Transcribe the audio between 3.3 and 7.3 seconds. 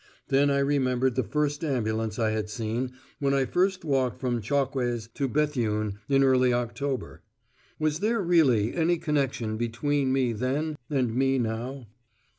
I first walked from Chocques to Béthune in early October!